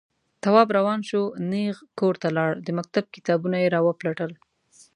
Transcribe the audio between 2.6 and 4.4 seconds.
د مکتب کتابونه يې راوپلټل.